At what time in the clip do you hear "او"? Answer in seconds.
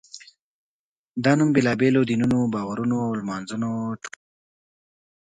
3.05-3.11